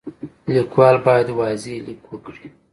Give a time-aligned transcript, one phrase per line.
[0.53, 2.47] لیکوال باید واضح لیک وکړي.